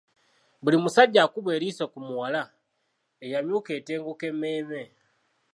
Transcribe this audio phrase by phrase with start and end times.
[0.63, 2.41] Buli musajja akuba eriiso ku muwala
[3.23, 4.81] eyamyuka etenguka emmeeme.